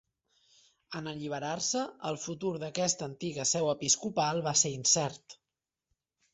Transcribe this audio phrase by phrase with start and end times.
[0.99, 5.41] En alliberar-se, el futur d'aquesta antiga seu episcopal va ser incert.